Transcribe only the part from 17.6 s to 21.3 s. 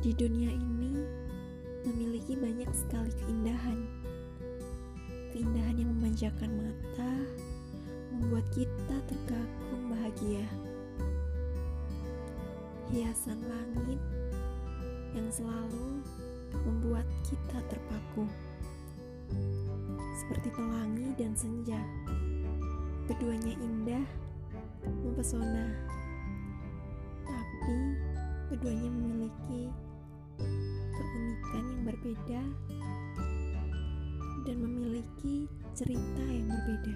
terpaku. Seperti pelangi